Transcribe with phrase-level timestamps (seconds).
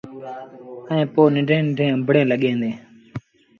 [0.89, 2.77] ائيٚݩ پو ننڍيٚݩ ننڍيٚݩ آݩبڙيٚن لڳيٚن ديٚݩ۔